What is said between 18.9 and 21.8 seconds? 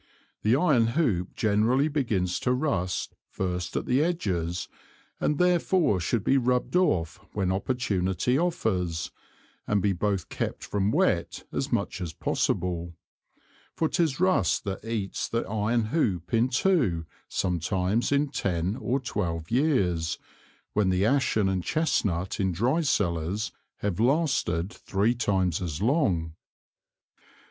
twelve Years, when the Ashen and